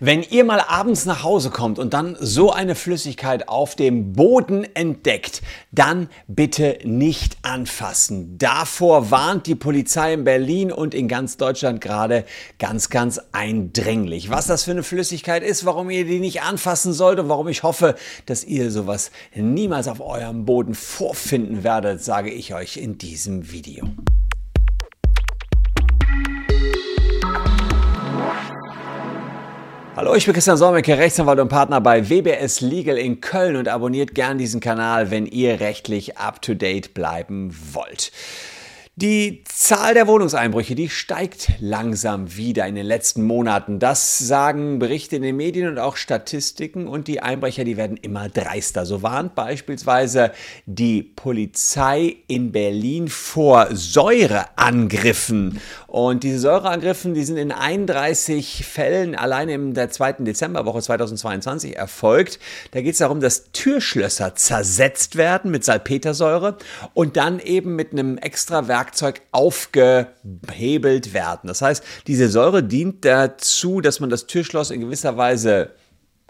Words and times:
Wenn 0.00 0.22
ihr 0.22 0.44
mal 0.44 0.60
abends 0.60 1.06
nach 1.06 1.22
Hause 1.22 1.50
kommt 1.50 1.78
und 1.78 1.94
dann 1.94 2.16
so 2.20 2.52
eine 2.52 2.74
Flüssigkeit 2.74 3.48
auf 3.48 3.74
dem 3.74 4.12
Boden 4.12 4.66
entdeckt, 4.74 5.42
dann 5.72 6.08
bitte 6.26 6.78
nicht 6.84 7.38
anfassen. 7.42 8.36
Davor 8.38 9.10
warnt 9.10 9.46
die 9.46 9.54
Polizei 9.54 10.12
in 10.14 10.24
Berlin 10.24 10.72
und 10.72 10.94
in 10.94 11.08
ganz 11.08 11.36
Deutschland 11.36 11.80
gerade 11.80 12.24
ganz, 12.58 12.90
ganz 12.90 13.20
eindringlich. 13.32 14.30
Was 14.30 14.46
das 14.46 14.64
für 14.64 14.72
eine 14.72 14.82
Flüssigkeit 14.82 15.42
ist, 15.42 15.64
warum 15.64 15.90
ihr 15.90 16.04
die 16.04 16.20
nicht 16.20 16.42
anfassen 16.42 16.92
sollt 16.92 17.18
und 17.18 17.28
warum 17.28 17.48
ich 17.48 17.62
hoffe, 17.62 17.94
dass 18.26 18.44
ihr 18.44 18.70
sowas 18.70 19.10
niemals 19.34 19.88
auf 19.88 20.00
eurem 20.00 20.44
Boden 20.44 20.74
vorfinden 20.74 21.64
werdet, 21.64 22.02
sage 22.02 22.30
ich 22.30 22.54
euch 22.54 22.76
in 22.76 22.98
diesem 22.98 23.50
Video. 23.50 23.86
Hallo, 29.98 30.14
ich 30.14 30.26
bin 30.26 30.32
Christian 30.32 30.56
Solmecke, 30.56 30.96
Rechtsanwalt 30.96 31.40
und 31.40 31.48
Partner 31.48 31.80
bei 31.80 32.08
WBS 32.08 32.60
Legal 32.60 32.96
in 32.96 33.20
Köln 33.20 33.56
und 33.56 33.66
abonniert 33.66 34.14
gern 34.14 34.38
diesen 34.38 34.60
Kanal, 34.60 35.10
wenn 35.10 35.26
ihr 35.26 35.58
rechtlich 35.58 36.18
up-to-date 36.18 36.94
bleiben 36.94 37.52
wollt. 37.72 38.12
Die 39.00 39.44
Zahl 39.44 39.94
der 39.94 40.08
Wohnungseinbrüche, 40.08 40.74
die 40.74 40.88
steigt 40.88 41.52
langsam 41.60 42.36
wieder 42.36 42.66
in 42.66 42.74
den 42.74 42.84
letzten 42.84 43.22
Monaten. 43.22 43.78
Das 43.78 44.18
sagen 44.18 44.80
Berichte 44.80 45.14
in 45.14 45.22
den 45.22 45.36
Medien 45.36 45.68
und 45.68 45.78
auch 45.78 45.96
Statistiken. 45.96 46.88
Und 46.88 47.06
die 47.06 47.20
Einbrecher, 47.20 47.62
die 47.62 47.76
werden 47.76 47.96
immer 47.96 48.28
dreister. 48.28 48.86
So 48.86 49.00
warnt 49.00 49.36
beispielsweise 49.36 50.32
die 50.66 51.04
Polizei 51.04 52.16
in 52.26 52.50
Berlin 52.50 53.06
vor 53.06 53.68
Säureangriffen. 53.70 55.60
Und 55.86 56.24
diese 56.24 56.40
Säureangriffen, 56.40 57.14
die 57.14 57.24
sind 57.24 57.36
in 57.36 57.52
31 57.52 58.66
Fällen 58.66 59.14
allein 59.14 59.48
in 59.48 59.74
der 59.74 59.90
zweiten 59.90 60.24
Dezemberwoche 60.24 60.82
2022 60.82 61.76
erfolgt. 61.76 62.40
Da 62.72 62.80
geht 62.80 62.94
es 62.94 62.98
darum, 62.98 63.20
dass 63.20 63.52
Türschlösser 63.52 64.34
zersetzt 64.34 65.14
werden 65.14 65.52
mit 65.52 65.64
Salpetersäure 65.64 66.58
und 66.94 67.16
dann 67.16 67.38
eben 67.38 67.76
mit 67.76 67.92
einem 67.92 68.18
extra 68.18 68.66
Werk 68.66 68.87
Werkzeug 68.88 69.20
aufgehebelt 69.32 71.12
werden. 71.12 71.46
Das 71.48 71.60
heißt, 71.60 71.84
diese 72.06 72.28
Säure 72.30 72.62
dient 72.62 73.04
dazu, 73.04 73.82
dass 73.82 74.00
man 74.00 74.08
das 74.08 74.26
Türschloss 74.26 74.70
in 74.70 74.80
gewisser 74.80 75.16
Weise 75.18 75.72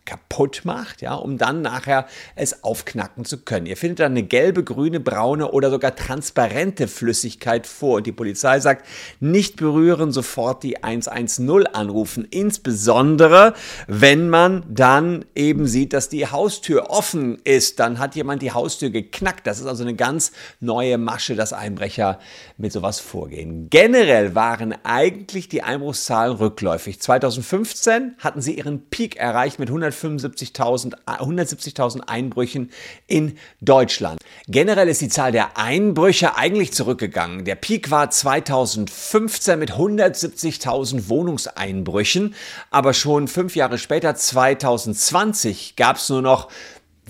kaputt 0.09 0.63
macht, 0.65 1.03
ja, 1.03 1.15
um 1.15 1.37
dann 1.37 1.61
nachher 1.61 2.07
es 2.35 2.65
aufknacken 2.65 3.27
zu 3.27 3.43
können. 3.43 3.67
Ihr 3.67 3.77
findet 3.77 4.01
dann 4.01 4.13
eine 4.13 4.23
gelbe, 4.23 4.65
grüne, 4.65 5.01
braune 5.01 5.51
oder 5.51 5.69
sogar 5.69 5.95
transparente 5.95 6.89
Flüssigkeit 6.89 7.67
vor 7.67 7.99
und 7.99 8.07
die 8.07 8.13
Polizei 8.13 8.59
sagt, 8.59 8.87
nicht 9.21 9.57
berühren, 9.57 10.11
sofort 10.11 10.63
die 10.63 10.83
110 10.83 11.67
anrufen, 11.67 12.27
insbesondere 12.31 13.53
wenn 13.87 14.31
man 14.31 14.65
dann 14.67 15.27
eben 15.35 15.67
sieht, 15.67 15.93
dass 15.93 16.09
die 16.09 16.27
Haustür 16.27 16.89
offen 16.89 17.39
ist, 17.45 17.79
dann 17.79 17.99
hat 17.99 18.17
jemand 18.17 18.41
die 18.41 18.53
Haustür 18.53 18.89
geknackt. 18.89 19.47
Das 19.47 19.61
ist 19.61 19.67
also 19.67 19.83
eine 19.83 19.95
ganz 19.95 20.33
neue 20.61 20.97
Masche, 20.97 21.37
dass 21.37 21.53
Einbrecher 21.53 22.19
mit 22.57 22.73
sowas 22.73 22.99
vorgehen. 22.99 23.69
Generell 23.69 24.35
waren 24.35 24.75
eigentlich 24.85 25.49
die 25.49 25.63
Einbruchszahlen 25.63 26.37
rückläufig. 26.37 26.99
2015 26.99 28.15
hatten 28.19 28.41
sie 28.41 28.55
ihren 28.55 28.89
Peak 28.89 29.17
erreicht 29.17 29.59
mit 29.59 29.69
100 29.69 29.98
175.000 29.99 30.95
170.000 31.07 32.01
Einbrüchen 32.07 32.71
in 33.07 33.39
Deutschland. 33.61 34.21
Generell 34.47 34.89
ist 34.89 35.01
die 35.01 35.09
Zahl 35.09 35.33
der 35.33 35.57
Einbrüche 35.57 36.37
eigentlich 36.37 36.73
zurückgegangen. 36.73 37.45
Der 37.45 37.55
Peak 37.55 37.91
war 37.91 38.11
2015 38.11 39.59
mit 39.59 39.73
170.000 39.73 41.09
Wohnungseinbrüchen, 41.09 42.35
aber 42.71 42.95
schon 42.95 43.29
fünf 43.29 43.57
Jahre 43.57 43.79
später, 43.79 44.15
2020, 44.15 45.77
gab 45.77 45.97
es 45.97 46.09
nur 46.09 46.23
noch 46.23 46.49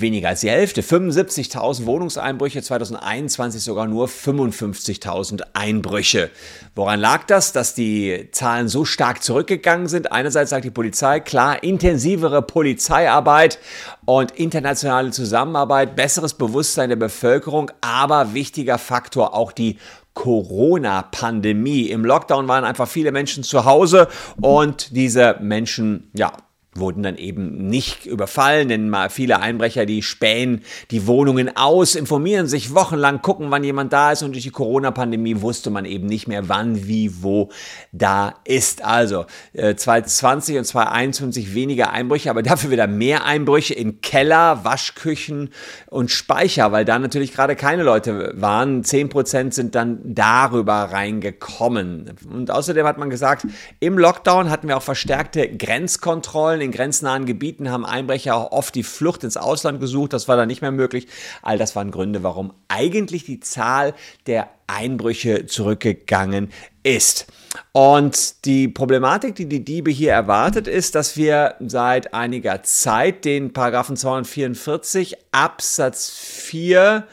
weniger 0.00 0.28
als 0.28 0.40
die 0.40 0.50
Hälfte. 0.50 0.82
75.000 0.82 1.86
Wohnungseinbrüche, 1.86 2.62
2021 2.62 3.62
sogar 3.62 3.86
nur 3.86 4.08
55.000 4.08 5.42
Einbrüche. 5.54 6.30
Woran 6.74 7.00
lag 7.00 7.24
das, 7.24 7.52
dass 7.52 7.74
die 7.74 8.28
Zahlen 8.32 8.68
so 8.68 8.84
stark 8.84 9.22
zurückgegangen 9.22 9.88
sind? 9.88 10.12
Einerseits 10.12 10.50
sagt 10.50 10.64
die 10.64 10.70
Polizei, 10.70 11.20
klar, 11.20 11.62
intensivere 11.62 12.42
Polizeiarbeit 12.42 13.58
und 14.04 14.32
internationale 14.32 15.10
Zusammenarbeit, 15.10 15.96
besseres 15.96 16.34
Bewusstsein 16.34 16.88
der 16.88 16.96
Bevölkerung, 16.96 17.70
aber 17.80 18.34
wichtiger 18.34 18.78
Faktor 18.78 19.34
auch 19.34 19.52
die 19.52 19.78
Corona-Pandemie. 20.18 21.82
Im 21.82 22.04
Lockdown 22.04 22.48
waren 22.48 22.64
einfach 22.64 22.88
viele 22.88 23.12
Menschen 23.12 23.44
zu 23.44 23.64
Hause 23.64 24.08
und 24.40 24.96
diese 24.96 25.36
Menschen, 25.40 26.10
ja, 26.12 26.32
wurden 26.74 27.02
dann 27.02 27.16
eben 27.16 27.68
nicht 27.68 28.06
überfallen, 28.06 28.68
denn 28.68 28.88
mal 28.88 29.10
viele 29.10 29.40
Einbrecher, 29.40 29.86
die 29.86 30.02
spähen 30.02 30.62
die 30.90 31.06
Wohnungen 31.06 31.56
aus, 31.56 31.94
informieren 31.94 32.46
sich 32.46 32.74
wochenlang, 32.74 33.22
gucken, 33.22 33.50
wann 33.50 33.64
jemand 33.64 33.92
da 33.92 34.12
ist 34.12 34.22
und 34.22 34.32
durch 34.32 34.44
die 34.44 34.50
Corona-Pandemie 34.50 35.40
wusste 35.40 35.70
man 35.70 35.84
eben 35.84 36.06
nicht 36.06 36.28
mehr, 36.28 36.48
wann, 36.48 36.86
wie, 36.86 37.22
wo 37.22 37.50
da 37.92 38.34
ist. 38.44 38.84
Also 38.84 39.26
äh, 39.54 39.74
2020 39.74 40.58
und 40.58 40.64
2021 40.64 41.54
weniger 41.54 41.90
Einbrüche, 41.92 42.30
aber 42.30 42.42
dafür 42.42 42.70
wieder 42.70 42.86
mehr 42.86 43.24
Einbrüche 43.24 43.74
in 43.74 44.00
Keller, 44.00 44.64
Waschküchen 44.64 45.50
und 45.86 46.10
Speicher, 46.10 46.70
weil 46.72 46.84
da 46.84 46.98
natürlich 46.98 47.32
gerade 47.32 47.56
keine 47.56 47.82
Leute 47.82 48.34
waren. 48.36 48.84
Zehn 48.84 49.08
Prozent 49.08 49.54
sind 49.54 49.74
dann 49.74 50.00
darüber 50.04 50.74
reingekommen. 50.74 52.12
Und 52.30 52.50
außerdem 52.50 52.86
hat 52.86 52.98
man 52.98 53.10
gesagt, 53.10 53.46
im 53.80 53.98
Lockdown 53.98 54.50
hatten 54.50 54.68
wir 54.68 54.76
auch 54.76 54.82
verstärkte 54.82 55.48
Grenzkontrollen 55.48 56.57
in 56.60 56.72
grenznahen 56.72 57.26
Gebieten 57.26 57.70
haben 57.70 57.84
Einbrecher 57.84 58.36
auch 58.36 58.52
oft 58.52 58.74
die 58.74 58.82
Flucht 58.82 59.24
ins 59.24 59.36
Ausland 59.36 59.80
gesucht. 59.80 60.12
Das 60.12 60.28
war 60.28 60.36
dann 60.36 60.48
nicht 60.48 60.62
mehr 60.62 60.70
möglich. 60.70 61.08
All 61.42 61.58
das 61.58 61.76
waren 61.76 61.90
Gründe, 61.90 62.22
warum 62.22 62.52
eigentlich 62.68 63.24
die 63.24 63.40
Zahl 63.40 63.94
der 64.26 64.48
Einbrüche 64.66 65.46
zurückgegangen 65.46 66.50
ist. 66.82 67.26
Und 67.72 68.44
die 68.44 68.68
Problematik, 68.68 69.34
die 69.34 69.46
die 69.46 69.64
Diebe 69.64 69.90
hier 69.90 70.12
erwartet, 70.12 70.68
ist, 70.68 70.94
dass 70.94 71.16
wir 71.16 71.54
seit 71.60 72.14
einiger 72.14 72.62
Zeit 72.62 73.24
den 73.24 73.52
Paragraphen 73.52 73.96
244 73.96 75.16
Absatz 75.32 76.10
4 76.10 77.06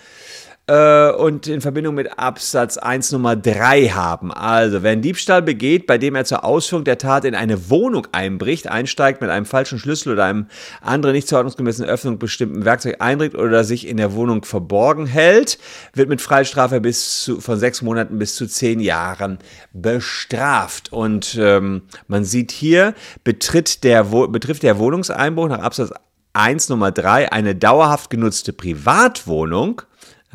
äh, 0.68 1.12
und 1.12 1.48
in 1.48 1.62
Verbindung 1.62 1.96
mit 1.96 2.18
Absatz 2.18 2.78
1 2.78 3.12
Nummer 3.12 3.36
3 3.36 3.90
haben. 3.90 4.32
Also, 4.32 4.82
wer 4.82 4.92
einen 4.92 5.02
Diebstahl 5.02 5.42
begeht, 5.42 5.86
bei 5.86 5.98
dem 5.98 6.16
er 6.16 6.26
zur 6.26 6.44
Ausführung 6.44 6.84
der 6.84 6.98
Tat 6.98 7.26
in 7.26 7.36
eine 7.36 7.70
Wohnung 7.70 8.08
einbricht, 8.12 8.68
einsteigt 8.68 9.22
mit 9.22 9.30
einem 9.30 9.46
falschen 9.46 9.78
Schlüssel 9.78 10.14
oder 10.14 10.26
einem 10.26 10.48
anderen 10.82 11.16
nicht 11.16 11.28
zur 11.28 11.38
ordnungsgemäßen 11.38 11.86
Öffnung 11.86 12.18
bestimmten 12.18 12.66
Werkzeug 12.66 12.96
eindringt 13.00 13.36
oder 13.36 13.64
sich 13.64 13.88
in 13.88 13.98
der 13.98 14.14
Wohnung 14.14 14.44
verborgen 14.44 15.06
hält, 15.06 15.60
wird 15.94 16.10
mit 16.10 16.22
Freistrafe 16.22 16.82
bis 16.82 17.24
zu, 17.24 17.42
von 17.42 17.60
sechs 17.60 17.82
Monaten 17.82 18.18
bis 18.18 18.36
zu 18.36 18.48
zehn 18.48 18.80
Jahren 18.80 19.38
bestraft. 19.74 20.92
Und 20.92 21.38
ähm, 21.40 21.84
man 22.08 22.26
sieht 22.26 22.52
hier, 22.52 22.96
betritt 23.24 23.84
der, 23.84 24.04
betrifft 24.04 24.64
der 24.64 24.80
Wohnungseinbruch 24.80 25.50
nach 25.50 25.60
Absatz 25.60 25.92
1 26.34 26.68
Nummer 26.70 26.92
3 26.92 27.32
eine 27.32 27.56
dauerhaft 27.56 28.10
genutzte 28.10 28.52
Privatwohnung, 28.52 29.84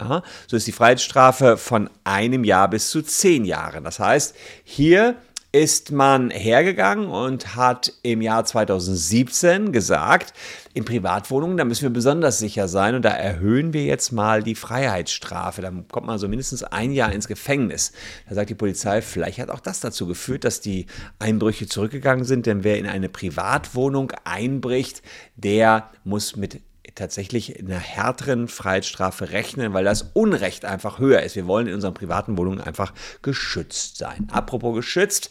ja, 0.00 0.22
so 0.46 0.56
ist 0.56 0.66
die 0.66 0.72
Freiheitsstrafe 0.72 1.56
von 1.56 1.90
einem 2.04 2.44
Jahr 2.44 2.68
bis 2.68 2.90
zu 2.90 3.02
zehn 3.02 3.44
Jahren. 3.44 3.84
Das 3.84 3.98
heißt, 3.98 4.34
hier 4.64 5.16
ist 5.52 5.90
man 5.90 6.30
hergegangen 6.30 7.08
und 7.08 7.56
hat 7.56 7.92
im 8.02 8.22
Jahr 8.22 8.44
2017 8.44 9.72
gesagt, 9.72 10.32
in 10.74 10.84
Privatwohnungen, 10.84 11.56
da 11.56 11.64
müssen 11.64 11.82
wir 11.82 11.90
besonders 11.90 12.38
sicher 12.38 12.68
sein 12.68 12.94
und 12.94 13.04
da 13.04 13.10
erhöhen 13.10 13.72
wir 13.72 13.84
jetzt 13.84 14.12
mal 14.12 14.44
die 14.44 14.54
Freiheitsstrafe. 14.54 15.60
Da 15.60 15.72
kommt 15.90 16.06
man 16.06 16.18
so 16.18 16.28
mindestens 16.28 16.62
ein 16.62 16.92
Jahr 16.92 17.12
ins 17.12 17.26
Gefängnis. 17.26 17.90
Da 18.28 18.36
sagt 18.36 18.50
die 18.50 18.54
Polizei, 18.54 19.02
vielleicht 19.02 19.40
hat 19.40 19.50
auch 19.50 19.58
das 19.58 19.80
dazu 19.80 20.06
geführt, 20.06 20.44
dass 20.44 20.60
die 20.60 20.86
Einbrüche 21.18 21.66
zurückgegangen 21.66 22.24
sind, 22.24 22.46
denn 22.46 22.62
wer 22.62 22.78
in 22.78 22.86
eine 22.86 23.08
Privatwohnung 23.08 24.12
einbricht, 24.22 25.02
der 25.34 25.90
muss 26.04 26.36
mit 26.36 26.60
tatsächlich 26.94 27.58
in 27.58 27.66
einer 27.66 27.80
härteren 27.80 28.48
Freiheitsstrafe 28.48 29.30
rechnen, 29.30 29.72
weil 29.72 29.84
das 29.84 30.10
Unrecht 30.14 30.64
einfach 30.64 30.98
höher 30.98 31.22
ist. 31.22 31.36
Wir 31.36 31.46
wollen 31.46 31.66
in 31.66 31.74
unseren 31.74 31.94
privaten 31.94 32.36
Wohnungen 32.36 32.60
einfach 32.60 32.92
geschützt 33.22 33.98
sein. 33.98 34.28
Apropos 34.30 34.74
geschützt. 34.74 35.30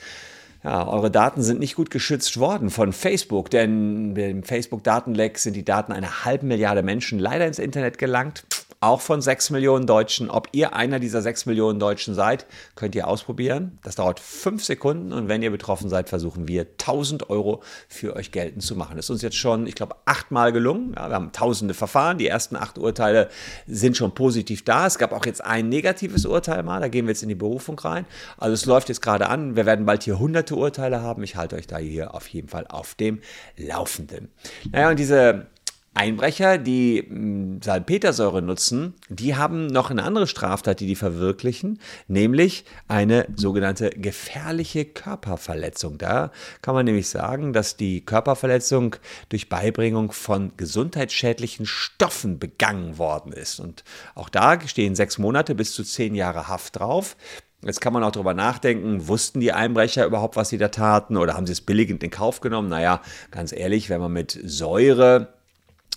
Ja, 0.64 0.86
eure 0.86 1.10
Daten 1.10 1.42
sind 1.42 1.60
nicht 1.60 1.76
gut 1.76 1.90
geschützt 1.90 2.38
worden 2.38 2.70
von 2.70 2.92
Facebook, 2.92 3.50
denn 3.50 4.14
im 4.18 4.44
Facebook-Datenleck 4.44 5.38
sind 5.38 5.56
die 5.56 5.64
Daten 5.64 5.94
einer 5.94 6.26
halben 6.26 6.50
Milliarde 6.50 6.84
Menschen 6.84 7.18
leider 7.18 7.48
ins 7.48 7.60
Internet 7.60 7.98
gelangt. 7.98 8.44
Auch 8.82 9.02
von 9.02 9.22
6 9.22 9.50
Millionen 9.50 9.86
Deutschen. 9.88 10.30
Ob 10.30 10.48
ihr 10.54 10.74
einer 10.74 11.00
dieser 11.00 11.22
6 11.22 11.46
Millionen 11.48 11.80
Deutschen 11.80 12.16
seid, 12.16 12.46
könnt 12.76 12.96
ihr 12.96 13.08
ausprobieren. 13.08 13.78
Das 13.84 13.96
dauert 13.96 14.22
5 14.22 14.64
Sekunden 14.64 15.12
und 15.12 15.28
wenn 15.28 15.42
ihr 15.42 15.52
betroffen 15.52 15.90
seid, 15.90 16.08
versuchen 16.08 16.48
wir 16.48 16.62
1000 16.62 17.30
Euro 17.30 17.62
für 17.90 18.16
euch 18.16 18.32
geltend 18.32 18.64
zu 18.64 18.78
machen. 18.78 18.96
Das 18.96 19.08
ist 19.08 19.10
uns 19.10 19.22
jetzt 19.22 19.36
schon, 19.36 19.68
ich 19.68 19.76
glaube, 19.76 19.98
achtmal 20.06 20.54
gelungen. 20.54 20.94
Ja, 20.96 21.10
wir 21.10 21.16
haben 21.16 21.34
tausende 21.34 21.74
Verfahren. 21.74 22.18
Die 22.18 22.28
ersten 22.28 22.56
acht 22.56 22.78
Urteile 22.78 23.30
sind 23.68 23.98
schon 23.98 24.16
positiv 24.16 24.64
da. 24.64 24.88
Es 24.88 24.98
gab 24.98 25.12
auch 25.12 25.26
jetzt 25.26 25.44
ein 25.44 25.68
negatives 25.68 26.26
Urteil 26.26 26.64
mal. 26.64 26.80
Da 26.80 26.88
gehen 26.88 27.06
wir 27.06 27.12
jetzt 27.12 27.24
in 27.24 27.30
die 27.30 27.36
Berufung 27.36 27.78
rein. 27.80 28.06
Also 28.38 28.54
es 28.54 28.66
läuft 28.66 28.88
jetzt 28.88 29.02
gerade 29.02 29.28
an. 29.28 29.58
Wir 29.58 29.66
werden 29.66 29.86
bald 29.86 30.04
hier 30.04 30.20
hunderte 30.20 30.56
Urteile 30.56 31.02
haben. 31.02 31.22
Ich 31.24 31.36
halte 31.36 31.58
euch 31.58 31.68
da 31.68 31.78
hier 31.78 32.14
auf 32.14 32.28
jeden 32.28 32.48
Fall 32.48 32.66
auf 32.68 32.96
dem 32.96 33.20
Laufenden. 33.58 34.30
Naja, 34.72 34.90
und 34.90 35.00
diese 35.00 35.48
Einbrecher, 35.94 36.58
die 36.58 37.04
hm, 37.08 37.62
Salpetersäure 37.62 38.42
nutzen, 38.42 38.94
die 39.10 39.36
haben 39.36 39.68
noch 39.68 39.90
eine 39.90 40.04
andere 40.04 40.28
Straftat, 40.28 40.80
die 40.80 40.88
die 40.88 40.96
verwirklichen, 40.96 41.80
nämlich 42.08 42.66
eine 42.88 43.28
sogenannte 43.36 43.90
gefährliche 43.90 44.86
Körperverletzung. 44.86 45.98
Da 45.98 46.32
kann 46.62 46.76
man 46.76 46.86
nämlich 46.86 47.10
sagen, 47.10 47.54
dass 47.54 47.76
die 47.76 48.06
Körperverletzung 48.06 48.96
durch 49.30 49.50
Beibringung 49.50 50.12
von 50.12 50.54
gesundheitsschädlichen 50.58 51.66
Stoffen 51.66 52.40
begangen 52.40 52.98
worden 52.98 53.34
ist. 53.34 53.60
Und 53.60 53.84
auch 54.16 54.30
da 54.30 54.60
stehen 54.68 54.96
sechs 54.96 55.18
Monate 55.18 55.56
bis 55.56 55.74
zu 55.74 55.84
zehn 55.84 56.14
Jahre 56.16 56.48
Haft 56.48 56.80
drauf. 56.80 57.18
Jetzt 57.62 57.82
kann 57.82 57.92
man 57.92 58.06
auch 58.06 58.12
darüber 58.12 58.34
nachdenken, 58.34 59.10
wussten 59.10 59.42
die 59.42 59.52
Einbrecher 59.52 60.06
überhaupt, 60.06 60.38
was 60.38 60.48
sie 60.48 60.58
da 60.58 60.70
taten 60.70 61.18
oder 61.18 61.34
haben 61.34 61.46
sie 61.46 61.52
es 61.52 61.60
billigend 61.60 62.02
in 62.04 62.10
Kauf 62.10 62.40
genommen? 62.40 62.70
Naja, 62.70 63.02
ganz 63.32 63.52
ehrlich, 63.52 63.90
wenn 63.90 64.00
man 64.00 64.14
mit 64.14 64.40
Säure 64.46 65.39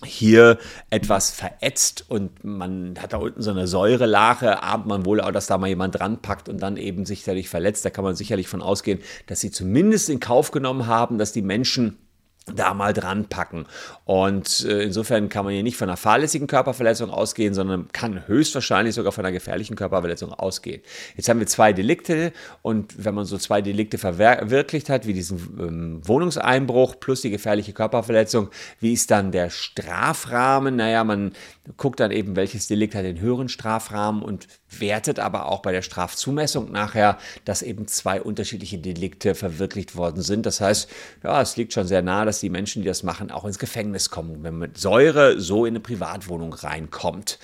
hier 0.05 0.57
etwas 0.89 1.31
verätzt 1.31 2.05
und 2.09 2.43
man 2.43 2.95
hat 2.99 3.13
da 3.13 3.17
unten 3.17 3.41
so 3.41 3.51
eine 3.51 3.67
Säurelache, 3.67 4.63
ahnt 4.63 4.85
man 4.85 5.05
wohl 5.05 5.21
auch, 5.21 5.31
dass 5.31 5.47
da 5.47 5.57
mal 5.57 5.67
jemand 5.67 5.99
dran 5.99 6.21
packt 6.21 6.49
und 6.49 6.61
dann 6.61 6.77
eben 6.77 7.05
sich 7.05 7.23
dadurch 7.23 7.49
verletzt. 7.49 7.85
Da 7.85 7.89
kann 7.89 8.03
man 8.03 8.15
sicherlich 8.15 8.47
von 8.47 8.61
ausgehen, 8.61 8.99
dass 9.27 9.39
sie 9.39 9.51
zumindest 9.51 10.09
in 10.09 10.19
Kauf 10.19 10.51
genommen 10.51 10.87
haben, 10.87 11.17
dass 11.17 11.31
die 11.31 11.41
Menschen 11.41 11.97
da 12.45 12.73
mal 12.73 12.93
dran 12.93 13.25
packen. 13.25 13.65
Und 14.05 14.65
äh, 14.65 14.83
insofern 14.83 15.29
kann 15.29 15.45
man 15.45 15.53
hier 15.53 15.63
nicht 15.63 15.77
von 15.77 15.87
einer 15.87 15.97
fahrlässigen 15.97 16.47
Körperverletzung 16.47 17.09
ausgehen, 17.09 17.53
sondern 17.53 17.87
kann 17.93 18.27
höchstwahrscheinlich 18.27 18.95
sogar 18.95 19.11
von 19.13 19.25
einer 19.25 19.31
gefährlichen 19.31 19.75
Körperverletzung 19.75 20.33
ausgehen. 20.33 20.81
Jetzt 21.15 21.29
haben 21.29 21.39
wir 21.39 21.47
zwei 21.47 21.71
Delikte 21.71 22.33
und 22.61 23.03
wenn 23.03 23.15
man 23.15 23.25
so 23.25 23.37
zwei 23.37 23.61
Delikte 23.61 23.97
verwirklicht 23.97 24.89
hat, 24.89 25.07
wie 25.07 25.13
diesen 25.13 25.37
ähm, 25.59 26.01
Wohnungseinbruch 26.03 26.99
plus 26.99 27.21
die 27.21 27.29
gefährliche 27.29 27.71
Körperverletzung, 27.71 28.49
wie 28.79 28.93
ist 28.93 29.09
dann 29.11 29.31
der 29.31 29.49
Strafrahmen? 29.49 30.75
Naja, 30.75 31.03
man 31.05 31.31
guckt 31.77 32.01
dann 32.01 32.11
eben, 32.11 32.35
welches 32.35 32.67
Delikt 32.67 32.93
hat 32.93 33.05
den 33.05 33.21
höheren 33.21 33.47
Strafrahmen 33.47 34.21
und 34.21 34.47
wertet 34.79 35.19
aber 35.19 35.45
auch 35.45 35.61
bei 35.61 35.71
der 35.71 35.81
Strafzumessung 35.81 36.71
nachher, 36.71 37.17
dass 37.45 37.61
eben 37.61 37.87
zwei 37.87 38.21
unterschiedliche 38.21 38.79
Delikte 38.79 39.33
verwirklicht 39.35 39.95
worden 39.95 40.21
sind. 40.21 40.45
Das 40.45 40.59
heißt, 40.59 40.89
ja, 41.23 41.41
es 41.41 41.55
liegt 41.55 41.73
schon 41.73 41.87
sehr 41.87 42.01
nahe, 42.01 42.25
dass 42.25 42.32
die 42.39 42.49
Menschen, 42.49 42.81
die 42.81 42.87
das 42.87 43.03
machen, 43.03 43.31
auch 43.31 43.45
ins 43.45 43.59
Gefängnis 43.59 44.09
kommen, 44.09 44.43
wenn 44.43 44.53
man 44.53 44.69
mit 44.69 44.77
Säure 44.77 45.39
so 45.39 45.65
in 45.65 45.73
eine 45.73 45.79
Privatwohnung 45.79 46.53
reinkommt. 46.53 47.39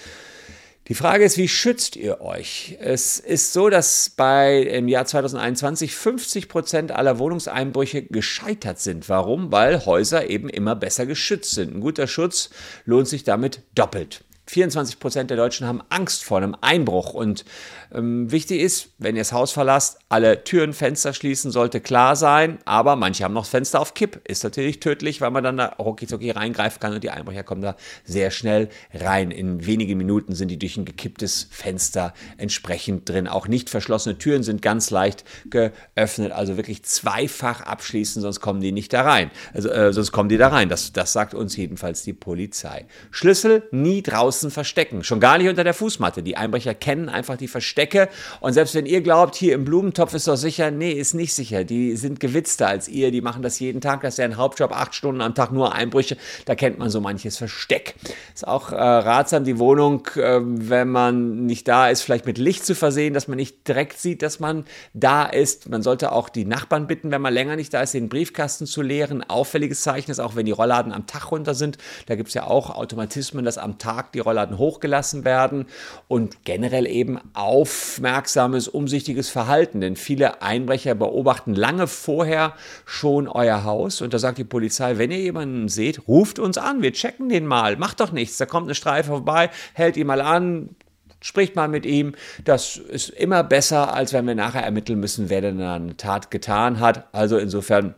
Die 0.89 0.95
Frage 0.95 1.23
ist, 1.23 1.37
wie 1.37 1.47
schützt 1.47 1.95
ihr 1.95 2.19
euch? 2.19 2.75
Es 2.79 3.19
ist 3.19 3.53
so, 3.53 3.69
dass 3.69 4.09
bei 4.09 4.57
im 4.57 4.87
Jahr 4.87 5.05
2021 5.05 5.95
50 5.95 6.49
Prozent 6.49 6.91
aller 6.91 7.19
Wohnungseinbrüche 7.19 8.01
gescheitert 8.01 8.79
sind. 8.79 9.07
Warum? 9.07 9.51
Weil 9.51 9.85
Häuser 9.85 10.27
eben 10.31 10.49
immer 10.49 10.75
besser 10.75 11.05
geschützt 11.05 11.51
sind. 11.51 11.75
Ein 11.75 11.81
guter 11.81 12.07
Schutz 12.07 12.49
lohnt 12.85 13.07
sich 13.07 13.23
damit 13.23 13.61
doppelt. 13.75 14.23
24 14.49 14.99
Prozent 14.99 15.29
der 15.29 15.37
Deutschen 15.37 15.67
haben 15.67 15.83
Angst 15.89 16.23
vor 16.23 16.37
einem 16.37 16.55
Einbruch. 16.59 17.13
Und 17.13 17.45
ähm, 17.93 18.31
wichtig 18.31 18.61
ist, 18.61 18.89
wenn 18.97 19.15
ihr 19.15 19.21
das 19.21 19.31
Haus 19.31 19.51
verlasst, 19.51 19.99
alle 20.09 20.43
Türen, 20.43 20.73
Fenster 20.73 21.13
schließen, 21.13 21.51
sollte 21.51 21.79
klar 21.81 22.15
sein. 22.15 22.57
Aber 22.65 22.95
manche 22.95 23.23
haben 23.23 23.35
noch 23.35 23.45
Fenster 23.45 23.79
auf 23.79 23.93
Kipp. 23.93 24.21
Ist 24.27 24.43
natürlich 24.43 24.79
tödlich, 24.79 25.21
weil 25.21 25.29
man 25.29 25.43
dann 25.43 25.57
da 25.57 25.67
rucki 25.77 26.31
reingreifen 26.31 26.79
kann 26.79 26.95
und 26.95 27.03
die 27.03 27.11
Einbrecher 27.11 27.43
kommen 27.43 27.61
da 27.61 27.75
sehr 28.03 28.31
schnell 28.31 28.69
rein. 28.91 29.29
In 29.29 29.67
wenigen 29.67 29.99
Minuten 29.99 30.33
sind 30.33 30.47
die 30.47 30.57
durch 30.57 30.77
ein 30.77 30.85
gekipptes 30.85 31.47
Fenster 31.51 32.15
entsprechend 32.37 33.07
drin. 33.07 33.27
Auch 33.27 33.47
nicht 33.47 33.69
verschlossene 33.69 34.17
Türen 34.17 34.41
sind 34.41 34.63
ganz 34.63 34.89
leicht 34.89 35.25
geöffnet. 35.51 36.31
Also 36.31 36.57
wirklich 36.57 36.81
zweifach 36.83 37.61
abschließen, 37.61 38.23
sonst 38.23 38.39
kommen 38.39 38.61
die 38.61 38.71
nicht 38.71 38.93
da 38.93 39.03
rein. 39.03 39.29
Also, 39.53 39.69
äh, 39.69 39.93
sonst 39.93 40.11
kommen 40.11 40.29
die 40.29 40.37
da 40.37 40.47
rein. 40.47 40.69
Das, 40.69 40.91
das 40.91 41.13
sagt 41.13 41.35
uns 41.35 41.55
jedenfalls 41.55 42.01
die 42.01 42.13
Polizei. 42.13 42.87
Schlüssel 43.11 43.67
nie 43.69 44.01
draußen 44.01 44.38
draußen 44.39 44.51
verstecken. 44.51 45.03
Schon 45.03 45.19
gar 45.19 45.37
nicht 45.37 45.49
unter 45.49 45.63
der 45.63 45.73
Fußmatte. 45.73 46.23
Die 46.23 46.37
Einbrecher 46.37 46.73
kennen 46.73 47.09
einfach 47.09 47.37
die 47.37 47.47
Verstecke. 47.47 48.09
Und 48.39 48.53
selbst 48.53 48.75
wenn 48.75 48.85
ihr 48.85 49.01
glaubt, 49.01 49.35
hier 49.35 49.53
im 49.53 49.65
Blumentopf 49.65 50.13
ist 50.13 50.27
doch 50.27 50.37
sicher, 50.37 50.71
nee, 50.71 50.91
ist 50.91 51.13
nicht 51.13 51.33
sicher. 51.33 51.63
Die 51.63 51.95
sind 51.97 52.19
gewitzter 52.19 52.67
als 52.67 52.87
ihr. 52.87 53.11
Die 53.11 53.21
machen 53.21 53.41
das 53.41 53.59
jeden 53.59 53.81
Tag. 53.81 54.01
Das 54.01 54.13
ist 54.13 54.17
ja 54.19 54.25
ein 54.25 54.37
Hauptjob. 54.37 54.71
Acht 54.71 54.95
Stunden 54.95 55.21
am 55.21 55.35
Tag 55.35 55.51
nur 55.51 55.73
Einbrüche. 55.73 56.17
Da 56.45 56.55
kennt 56.55 56.79
man 56.79 56.89
so 56.89 57.01
manches 57.01 57.37
Versteck. 57.37 57.95
Ist 58.33 58.47
auch 58.47 58.71
äh, 58.71 58.75
ratsam, 58.75 59.43
die 59.43 59.59
Wohnung, 59.59 60.07
äh, 60.15 60.39
wenn 60.41 60.89
man 60.89 61.45
nicht 61.45 61.67
da 61.67 61.89
ist, 61.89 62.01
vielleicht 62.01 62.25
mit 62.25 62.37
Licht 62.37 62.65
zu 62.65 62.75
versehen, 62.75 63.13
dass 63.13 63.27
man 63.27 63.37
nicht 63.37 63.67
direkt 63.67 63.99
sieht, 63.99 64.21
dass 64.21 64.39
man 64.39 64.65
da 64.93 65.25
ist. 65.25 65.69
Man 65.69 65.81
sollte 65.81 66.11
auch 66.11 66.29
die 66.29 66.45
Nachbarn 66.45 66.87
bitten, 66.87 67.11
wenn 67.11 67.21
man 67.21 67.33
länger 67.33 67.55
nicht 67.55 67.73
da 67.73 67.81
ist, 67.81 67.93
den 67.93 68.09
Briefkasten 68.09 68.65
zu 68.65 68.81
leeren. 68.81 69.23
Auffälliges 69.29 69.81
Zeichen 69.81 70.11
ist 70.11 70.19
auch, 70.19 70.35
wenn 70.35 70.45
die 70.45 70.51
Rollladen 70.51 70.93
am 70.93 71.07
Tag 71.07 71.31
runter 71.31 71.53
sind. 71.53 71.77
Da 72.05 72.15
gibt 72.15 72.29
es 72.29 72.35
ja 72.35 72.45
auch 72.45 72.69
Automatismen, 72.69 73.45
dass 73.45 73.57
am 73.57 73.77
Tag 73.77 74.11
die 74.13 74.19
Rollladen 74.29 74.57
hochgelassen 74.57 75.25
werden 75.25 75.65
und 76.07 76.45
generell 76.45 76.87
eben 76.87 77.19
aufmerksames, 77.33 78.67
umsichtiges 78.67 79.29
Verhalten. 79.29 79.81
Denn 79.81 79.95
viele 79.95 80.41
Einbrecher 80.41 80.95
beobachten 80.95 81.55
lange 81.55 81.87
vorher 81.87 82.53
schon 82.85 83.27
euer 83.27 83.63
Haus 83.63 84.01
und 84.01 84.13
da 84.13 84.19
sagt 84.19 84.37
die 84.37 84.43
Polizei, 84.43 84.97
wenn 84.97 85.11
ihr 85.11 85.19
jemanden 85.19 85.67
seht, 85.67 86.07
ruft 86.07 86.39
uns 86.39 86.57
an, 86.57 86.81
wir 86.81 86.93
checken 86.93 87.29
den 87.29 87.45
mal, 87.45 87.75
macht 87.75 87.99
doch 87.99 88.11
nichts, 88.11 88.37
da 88.37 88.45
kommt 88.45 88.67
eine 88.67 88.75
Streife 88.75 89.09
vorbei, 89.09 89.49
hält 89.73 89.97
ihn 89.97 90.07
mal 90.07 90.21
an, 90.21 90.75
spricht 91.21 91.55
mal 91.55 91.67
mit 91.67 91.85
ihm. 91.85 92.15
Das 92.45 92.77
ist 92.77 93.09
immer 93.09 93.43
besser, 93.43 93.93
als 93.93 94.13
wenn 94.13 94.27
wir 94.27 94.35
nachher 94.35 94.63
ermitteln 94.63 94.99
müssen, 94.99 95.29
wer 95.29 95.41
denn 95.41 95.61
eine 95.61 95.97
Tat 95.97 96.31
getan 96.31 96.79
hat. 96.79 97.13
Also 97.13 97.37
insofern 97.37 97.95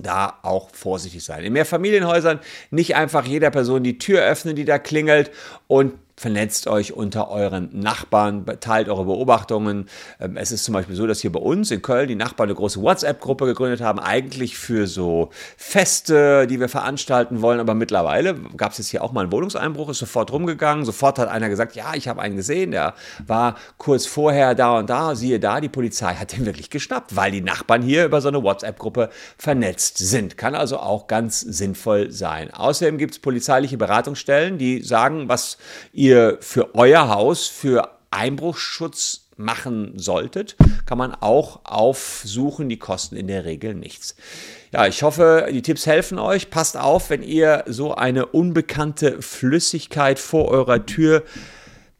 da 0.00 0.38
auch 0.42 0.70
vorsichtig 0.70 1.24
sein. 1.24 1.44
In 1.44 1.52
Mehrfamilienhäusern 1.52 2.40
nicht 2.70 2.96
einfach 2.96 3.26
jeder 3.26 3.50
Person 3.50 3.82
die 3.82 3.98
Tür 3.98 4.22
öffnen, 4.22 4.56
die 4.56 4.64
da 4.64 4.78
klingelt 4.78 5.30
und 5.66 5.94
vernetzt 6.20 6.66
euch 6.66 6.92
unter 6.92 7.30
euren 7.30 7.70
Nachbarn, 7.72 8.44
teilt 8.60 8.90
eure 8.90 9.06
Beobachtungen. 9.06 9.86
Ähm, 10.20 10.36
es 10.36 10.52
ist 10.52 10.64
zum 10.64 10.74
Beispiel 10.74 10.94
so, 10.94 11.06
dass 11.06 11.22
hier 11.22 11.32
bei 11.32 11.40
uns 11.40 11.70
in 11.70 11.80
Köln 11.80 12.08
die 12.08 12.14
Nachbarn 12.14 12.50
eine 12.50 12.56
große 12.56 12.82
WhatsApp-Gruppe 12.82 13.46
gegründet 13.46 13.80
haben, 13.80 13.98
eigentlich 13.98 14.58
für 14.58 14.86
so 14.86 15.30
Feste, 15.56 16.46
die 16.46 16.60
wir 16.60 16.68
veranstalten 16.68 17.40
wollen. 17.40 17.58
Aber 17.58 17.72
mittlerweile 17.72 18.34
gab 18.58 18.72
es 18.72 18.78
jetzt 18.78 18.88
hier 18.88 19.02
auch 19.02 19.12
mal 19.12 19.22
einen 19.22 19.32
Wohnungseinbruch, 19.32 19.88
ist 19.88 19.98
sofort 20.00 20.30
rumgegangen. 20.30 20.84
Sofort 20.84 21.18
hat 21.18 21.30
einer 21.30 21.48
gesagt, 21.48 21.74
ja, 21.74 21.94
ich 21.94 22.06
habe 22.06 22.20
einen 22.20 22.36
gesehen, 22.36 22.72
der 22.72 22.92
war 23.26 23.56
kurz 23.78 24.04
vorher 24.04 24.54
da 24.54 24.76
und 24.76 24.90
da, 24.90 25.14
siehe 25.14 25.40
da, 25.40 25.58
die 25.58 25.70
Polizei 25.70 26.16
hat 26.16 26.36
den 26.36 26.44
wirklich 26.44 26.68
geschnappt, 26.68 27.16
weil 27.16 27.32
die 27.32 27.40
Nachbarn 27.40 27.80
hier 27.80 28.04
über 28.04 28.20
so 28.20 28.28
eine 28.28 28.42
WhatsApp-Gruppe 28.42 29.08
vernetzt 29.38 29.96
sind. 29.96 30.36
Kann 30.36 30.54
also 30.54 30.80
auch 30.80 31.06
ganz 31.06 31.40
sinnvoll 31.40 32.10
sein. 32.10 32.52
Außerdem 32.52 32.98
gibt 32.98 33.14
es 33.14 33.20
polizeiliche 33.20 33.78
Beratungsstellen, 33.78 34.58
die 34.58 34.82
sagen, 34.82 35.30
was 35.30 35.56
ihr 35.94 36.09
ihr 36.10 36.38
für 36.40 36.74
euer 36.74 37.08
Haus, 37.08 37.46
für 37.46 37.90
Einbruchsschutz 38.10 39.28
machen 39.36 39.98
solltet, 39.98 40.56
kann 40.84 40.98
man 40.98 41.14
auch 41.14 41.60
aufsuchen. 41.64 42.68
Die 42.68 42.78
kosten 42.78 43.16
in 43.16 43.28
der 43.28 43.44
Regel 43.44 43.74
nichts. 43.74 44.16
Ja, 44.72 44.86
ich 44.86 45.02
hoffe, 45.02 45.48
die 45.50 45.62
Tipps 45.62 45.86
helfen 45.86 46.18
euch. 46.18 46.50
Passt 46.50 46.76
auf, 46.76 47.10
wenn 47.10 47.22
ihr 47.22 47.64
so 47.66 47.94
eine 47.94 48.26
unbekannte 48.26 49.22
Flüssigkeit 49.22 50.18
vor 50.18 50.48
eurer 50.48 50.84
Tür 50.84 51.22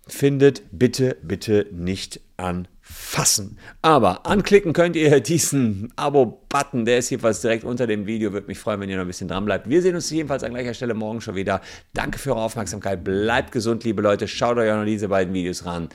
findet, 0.07 0.63
bitte, 0.73 1.17
bitte 1.23 1.67
nicht 1.73 2.21
an 2.37 2.69
fassen. 3.11 3.59
Aber 3.83 4.25
anklicken 4.25 4.73
könnt 4.73 4.95
ihr 4.95 5.21
diesen 5.21 5.93
Abo-Button, 5.97 6.85
der 6.85 6.99
ist 6.99 7.11
jedenfalls 7.11 7.41
direkt 7.41 7.65
unter 7.65 7.89
dem 7.89 8.07
Video. 8.07 8.33
Würde 8.33 8.47
mich 8.47 8.59
freuen, 8.59 8.81
wenn 8.81 8.89
ihr 8.89 8.97
noch 8.97 9.05
ein 9.05 9.09
bisschen 9.09 9.27
dran 9.27 9.45
bleibt. 9.45 9.69
Wir 9.69 9.83
sehen 9.83 9.97
uns 9.97 10.09
jedenfalls 10.11 10.45
an 10.45 10.53
gleicher 10.53 10.75
Stelle 10.75 10.95
morgen 10.95 11.21
schon 11.21 11.35
wieder. 11.35 11.61
Danke 11.93 12.21
für 12.21 12.31
eure 12.31 12.43
Aufmerksamkeit. 12.43 13.03
Bleibt 13.03 13.51
gesund, 13.51 13.83
liebe 13.83 14.01
Leute. 14.01 14.29
Schaut 14.29 14.59
euch 14.59 14.71
auch 14.71 14.77
noch 14.77 14.85
diese 14.85 15.09
beiden 15.09 15.35
Videos 15.35 15.67
ran. 15.67 15.89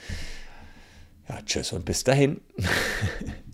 Ja, 1.29 1.37
tschüss 1.45 1.71
und 1.71 1.85
bis 1.85 2.03
dahin. 2.03 2.41